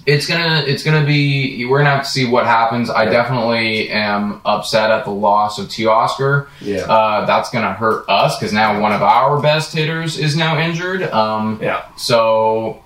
it's 0.06 0.26
gonna 0.28 0.64
it's 0.68 0.84
gonna 0.84 1.06
be 1.06 1.66
we're 1.66 1.78
gonna 1.80 1.92
have 1.96 2.04
to 2.04 2.10
see 2.10 2.26
what 2.26 2.46
happens. 2.46 2.90
I 2.90 3.06
definitely 3.06 3.90
am 3.90 4.42
upset 4.46 4.90
at 4.92 5.06
the 5.06 5.12
loss 5.12 5.60
of 5.60 5.68
Teoscar. 5.68 6.48
Yeah. 6.60 6.80
Uh, 6.80 7.26
that's 7.26 7.50
gonna 7.52 7.74
hurt 7.74 8.06
us 8.10 8.38
because 8.38 8.52
now 8.52 8.82
one 8.82 8.92
of 8.92 9.02
our 9.04 9.40
best 9.42 9.74
hitters 9.74 10.18
is 10.18 10.36
now 10.36 10.60
injured. 10.60 11.04
Um, 11.04 11.60
Yeah. 11.62 11.84
so 11.96 12.82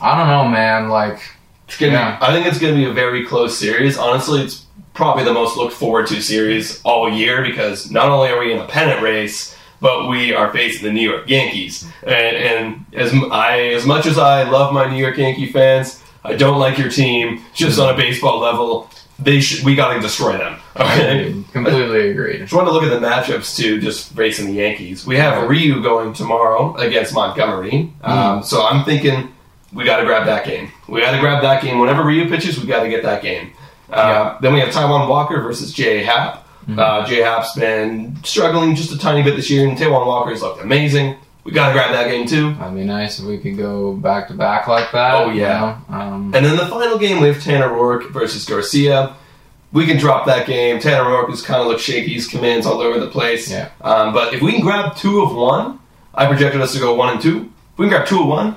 I 0.00 0.16
don't 0.18 0.28
know, 0.28 0.46
man. 0.48 0.90
Like 0.90 1.18
It's 1.66 1.78
gonna 1.78 1.92
Yeah. 1.92 2.18
be, 2.20 2.26
I 2.26 2.32
think 2.32 2.46
it's 2.46 2.58
to 2.58 2.74
be 2.74 2.84
a 2.84 2.92
very 2.92 3.24
close 3.24 3.58
series. 3.58 3.96
Honestly, 3.98 4.42
it's 4.42 4.64
probably 4.94 5.24
the 5.24 5.32
most 5.32 5.56
looked 5.56 5.72
forward 5.74 6.06
to 6.08 6.22
series 6.22 6.80
all 6.84 7.10
year 7.10 7.42
because 7.42 7.90
not 7.90 8.08
only 8.08 8.28
are 8.30 8.38
we 8.38 8.52
in 8.52 8.58
a 8.58 8.66
pennant 8.66 9.02
race, 9.02 9.55
but 9.80 10.08
we 10.08 10.32
are 10.34 10.52
facing 10.52 10.84
the 10.86 10.92
New 10.92 11.08
York 11.08 11.28
Yankees. 11.28 11.86
And, 12.02 12.36
and 12.36 12.86
as 12.94 13.12
I, 13.30 13.60
as 13.74 13.84
much 13.86 14.06
as 14.06 14.18
I 14.18 14.48
love 14.48 14.72
my 14.72 14.88
New 14.90 14.96
York 15.02 15.16
Yankee 15.18 15.50
fans, 15.52 16.02
I 16.24 16.34
don't 16.34 16.58
like 16.58 16.78
your 16.78 16.90
team. 16.90 17.42
Just 17.54 17.78
on 17.78 17.92
a 17.94 17.96
baseball 17.96 18.38
level, 18.40 18.90
they 19.18 19.40
should. 19.40 19.64
We 19.64 19.74
got 19.74 19.94
to 19.94 20.00
destroy 20.00 20.36
them. 20.38 20.58
Okay. 20.76 21.42
completely 21.54 22.10
agreed. 22.10 22.38
Just 22.40 22.52
want 22.52 22.68
to 22.68 22.72
look 22.72 22.82
at 22.82 22.90
the 22.90 23.00
matchups 23.06 23.56
too, 23.56 23.80
just 23.80 24.12
facing 24.14 24.44
the 24.46 24.52
Yankees. 24.52 25.06
We 25.06 25.16
have 25.16 25.48
Ryu 25.48 25.82
going 25.82 26.12
tomorrow 26.12 26.76
against 26.76 27.14
Montgomery, 27.14 27.94
um, 28.02 28.42
so 28.42 28.62
I'm 28.62 28.84
thinking 28.84 29.32
we 29.72 29.84
got 29.84 29.96
to 30.00 30.04
grab 30.04 30.26
that 30.26 30.44
game. 30.44 30.70
We 30.86 31.00
got 31.00 31.12
to 31.12 31.18
grab 31.18 31.40
that 31.42 31.62
game. 31.62 31.78
Whenever 31.78 32.04
Ryu 32.04 32.28
pitches, 32.28 32.60
we 32.60 32.66
got 32.66 32.82
to 32.82 32.90
get 32.90 33.02
that 33.04 33.22
game. 33.22 33.52
Uh, 33.88 34.38
Then 34.40 34.52
we 34.52 34.60
have 34.60 34.68
Taijuan 34.68 35.08
Walker 35.08 35.40
versus 35.40 35.72
Jay 35.72 36.02
Happ. 36.04 36.45
Uh, 36.68 37.06
Jay 37.06 37.20
Happ's 37.20 37.54
been 37.54 38.16
struggling 38.24 38.74
just 38.74 38.92
a 38.92 38.98
tiny 38.98 39.22
bit 39.22 39.36
this 39.36 39.48
year, 39.50 39.68
and 39.68 39.76
Taijuan 39.78 40.06
Walker's 40.06 40.42
looked 40.42 40.60
amazing. 40.62 41.16
We 41.44 41.52
got 41.52 41.68
to 41.68 41.72
grab 41.74 41.92
that 41.92 42.10
game 42.10 42.26
too. 42.26 42.54
That'd 42.54 42.74
be 42.74 42.82
nice 42.84 43.20
if 43.20 43.24
we 43.24 43.38
could 43.38 43.56
go 43.56 43.92
back 43.94 44.26
to 44.28 44.34
back 44.34 44.66
like 44.66 44.90
that. 44.90 45.14
Oh, 45.14 45.30
you 45.30 45.42
yeah. 45.42 45.78
know? 45.88 45.94
Um, 45.96 46.34
And 46.34 46.44
then 46.44 46.56
the 46.56 46.66
final 46.66 46.98
game, 46.98 47.20
we 47.20 47.28
have 47.28 47.40
Tanner 47.40 47.68
Roark 47.68 48.10
versus 48.10 48.44
Garcia. 48.44 49.14
We 49.72 49.86
can 49.86 49.96
drop 49.96 50.26
that 50.26 50.46
game. 50.48 50.80
Tanner 50.80 51.04
Roark 51.04 51.28
has 51.30 51.42
kind 51.42 51.60
of 51.60 51.68
looked 51.68 51.82
shaky. 51.82 52.14
His 52.14 52.26
commands 52.26 52.66
all 52.66 52.80
over 52.80 52.98
the 52.98 53.06
place. 53.10 53.48
Yeah. 53.48 53.70
Um, 53.82 54.12
but 54.12 54.34
if 54.34 54.42
we 54.42 54.50
can 54.52 54.60
grab 54.60 54.96
two 54.96 55.22
of 55.22 55.34
one, 55.36 55.78
I 56.14 56.26
projected 56.26 56.60
us 56.60 56.72
to 56.74 56.80
go 56.80 56.94
one 56.94 57.10
and 57.12 57.20
two. 57.22 57.48
If 57.74 57.78
we 57.78 57.84
can 57.86 57.90
grab 57.90 58.08
two 58.08 58.22
of 58.22 58.26
one, 58.26 58.56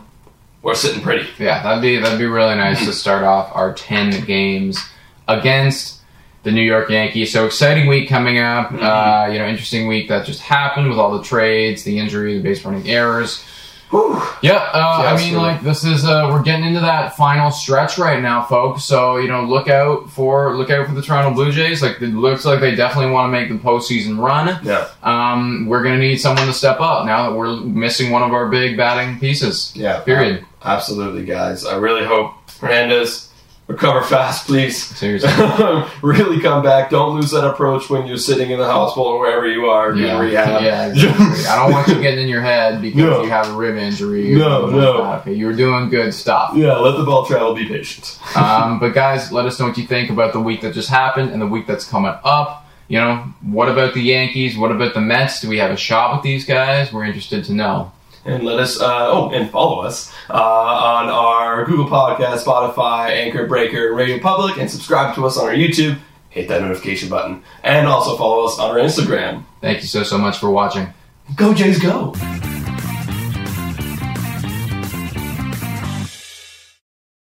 we're 0.63 0.73
sitting 0.73 1.01
pretty. 1.01 1.27
Yeah, 1.37 1.61
that'd 1.61 1.83
be 1.83 1.97
that'd 1.99 2.17
be 2.17 2.25
really 2.25 2.55
nice 2.55 2.83
to 2.85 2.91
start 2.93 3.23
off 3.23 3.51
our 3.55 3.71
ten 3.73 4.25
games 4.25 4.79
against 5.27 5.98
the 6.43 6.51
New 6.51 6.61
York 6.63 6.89
Yankees. 6.89 7.31
So 7.33 7.45
exciting 7.45 7.87
week 7.87 8.09
coming 8.09 8.39
up. 8.39 8.69
Mm-hmm. 8.69 8.83
Uh, 8.83 9.31
you 9.31 9.39
know, 9.39 9.47
interesting 9.47 9.87
week 9.87 10.07
that 10.09 10.25
just 10.25 10.41
happened 10.41 10.89
with 10.89 10.97
all 10.97 11.17
the 11.17 11.23
trades, 11.23 11.83
the 11.83 11.99
injury, 11.99 12.37
the 12.37 12.43
base 12.43 12.63
running 12.63 12.87
errors. 12.89 13.45
Yeah, 13.91 14.69
uh, 14.71 15.03
I 15.07 15.17
mean, 15.17 15.35
like 15.35 15.63
this 15.63 15.83
is 15.83 16.05
uh, 16.05 16.29
we're 16.31 16.43
getting 16.43 16.65
into 16.65 16.79
that 16.81 17.17
final 17.17 17.49
stretch 17.49 17.97
right 17.97 18.21
now, 18.21 18.43
folks. 18.43 18.83
So 18.83 19.17
you 19.17 19.27
know, 19.27 19.43
look 19.43 19.67
out 19.67 20.11
for 20.11 20.55
look 20.55 20.69
out 20.69 20.87
for 20.87 20.93
the 20.93 21.01
Toronto 21.01 21.33
Blue 21.33 21.51
Jays. 21.51 21.81
Like 21.81 21.99
it 21.99 22.09
looks 22.09 22.45
like 22.45 22.59
they 22.59 22.75
definitely 22.75 23.11
want 23.11 23.33
to 23.33 23.39
make 23.39 23.49
the 23.49 23.57
postseason 23.57 24.23
run. 24.23 24.63
Yeah. 24.63 24.89
Um, 25.01 25.65
we're 25.67 25.81
gonna 25.81 25.97
need 25.97 26.17
someone 26.17 26.45
to 26.45 26.53
step 26.53 26.79
up 26.79 27.07
now 27.07 27.29
that 27.29 27.35
we're 27.35 27.55
missing 27.61 28.11
one 28.11 28.21
of 28.21 28.31
our 28.31 28.47
big 28.47 28.77
batting 28.77 29.19
pieces. 29.19 29.73
Yeah. 29.75 30.01
Period. 30.01 30.45
Absolutely, 30.63 31.25
guys. 31.25 31.65
I 31.65 31.77
really 31.77 32.05
hope 32.05 32.35
Hernandez 32.59 33.28
recover 33.69 34.01
fast, 34.01 34.47
please. 34.47 34.83
Seriously. 34.97 35.29
really 36.01 36.41
come 36.41 36.61
back. 36.63 36.89
Don't 36.89 37.15
lose 37.15 37.31
that 37.31 37.45
approach 37.47 37.89
when 37.89 38.07
you're 38.07 38.17
sitting 38.17 38.49
in 38.51 38.59
the 38.59 38.65
hospital 38.65 39.05
or 39.07 39.19
wherever 39.19 39.47
you 39.47 39.67
are 39.67 39.91
in 39.93 39.99
rehab. 40.19 40.61
yeah, 40.63 40.87
exactly. 40.87 41.45
I 41.45 41.55
don't 41.55 41.71
want 41.71 41.87
you 41.87 42.01
getting 42.01 42.23
in 42.23 42.27
your 42.27 42.41
head 42.41 42.81
because 42.81 42.97
No. 42.99 43.23
you 43.23 43.29
have 43.29 43.47
a 43.47 43.53
rib 43.53 43.77
injury. 43.77 44.35
No, 44.35 44.65
like 44.65 44.75
no. 44.75 45.13
Okay, 45.21 45.33
you're 45.33 45.53
doing 45.55 45.89
good 45.89 46.13
stuff. 46.13 46.51
Yeah, 46.55 46.73
let 46.73 46.97
the 46.97 47.03
ball 47.03 47.25
travel. 47.25 47.53
Be 47.53 47.65
patient. 47.67 48.19
um, 48.35 48.79
but 48.79 48.89
guys, 48.93 49.31
let 49.31 49.45
us 49.45 49.59
know 49.59 49.67
what 49.67 49.77
you 49.77 49.85
think 49.87 50.09
about 50.09 50.33
the 50.33 50.41
week 50.41 50.61
that 50.61 50.73
just 50.73 50.89
happened 50.89 51.29
and 51.31 51.41
the 51.41 51.47
week 51.47 51.67
that's 51.67 51.85
coming 51.87 52.13
up. 52.23 52.65
You 52.87 52.97
know, 52.97 53.17
what 53.43 53.69
about 53.69 53.93
the 53.93 54.01
Yankees? 54.01 54.57
What 54.57 54.71
about 54.71 54.95
the 54.95 55.01
Mets? 55.01 55.41
Do 55.41 55.47
we 55.49 55.59
have 55.59 55.69
a 55.69 55.77
shot 55.77 56.15
with 56.15 56.23
these 56.23 56.43
guys? 56.43 56.91
We're 56.91 57.05
interested 57.05 57.45
to 57.45 57.53
know. 57.53 57.91
And 58.25 58.43
let 58.43 58.59
us, 58.59 58.79
uh, 58.79 59.07
oh, 59.09 59.31
and 59.31 59.49
follow 59.49 59.81
us 59.81 60.13
uh, 60.29 60.33
on 60.33 61.07
our 61.09 61.65
Google 61.65 61.85
Podcast, 61.85 62.43
Spotify, 62.43 63.11
Anchor, 63.11 63.47
Breaker, 63.47 63.93
Radio 63.93 64.19
Public, 64.19 64.57
and 64.57 64.69
subscribe 64.69 65.15
to 65.15 65.25
us 65.25 65.37
on 65.37 65.45
our 65.47 65.53
YouTube. 65.53 65.97
Hit 66.29 66.47
that 66.49 66.61
notification 66.61 67.09
button. 67.09 67.43
And 67.63 67.87
also 67.87 68.17
follow 68.17 68.45
us 68.45 68.59
on 68.59 68.69
our 68.71 68.77
Instagram. 68.77 69.45
Thank 69.61 69.81
you 69.81 69.87
so, 69.87 70.03
so 70.03 70.17
much 70.17 70.37
for 70.37 70.51
watching. 70.51 70.93
Go 71.35 71.53
Jays, 71.53 71.79
go! 71.79 72.13